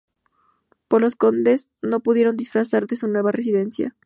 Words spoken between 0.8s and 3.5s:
Pero los condes no pudieron disfrutar de su nueva